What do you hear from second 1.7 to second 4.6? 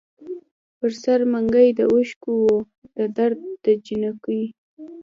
د اوښکـــــو وو د درد دجینکــــو